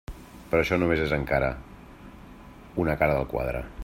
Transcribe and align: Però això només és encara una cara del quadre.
Però 0.53 0.61
això 0.63 0.79
només 0.83 1.03
és 1.03 1.13
encara 1.17 1.51
una 2.85 2.97
cara 3.03 3.19
del 3.21 3.31
quadre. 3.35 3.63